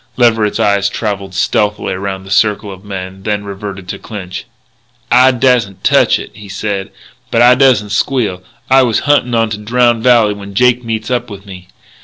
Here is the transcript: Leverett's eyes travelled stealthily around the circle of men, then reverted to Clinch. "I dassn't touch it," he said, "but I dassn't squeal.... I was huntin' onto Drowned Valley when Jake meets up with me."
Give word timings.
Leverett's 0.17 0.59
eyes 0.59 0.89
travelled 0.89 1.35
stealthily 1.35 1.93
around 1.93 2.23
the 2.23 2.31
circle 2.31 2.71
of 2.71 2.83
men, 2.83 3.21
then 3.21 3.43
reverted 3.43 3.87
to 3.87 3.99
Clinch. 3.99 4.45
"I 5.11 5.29
dassn't 5.31 5.83
touch 5.83 6.17
it," 6.17 6.31
he 6.35 6.49
said, 6.49 6.89
"but 7.29 7.43
I 7.43 7.53
dassn't 7.53 7.91
squeal.... 7.91 8.41
I 8.67 8.81
was 8.81 9.01
huntin' 9.01 9.35
onto 9.35 9.63
Drowned 9.63 10.01
Valley 10.03 10.33
when 10.33 10.55
Jake 10.55 10.83
meets 10.83 11.11
up 11.11 11.29
with 11.29 11.45
me." 11.45 11.67